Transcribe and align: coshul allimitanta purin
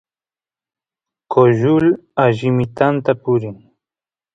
coshul 1.31 1.85
allimitanta 2.23 3.11
purin 3.21 3.55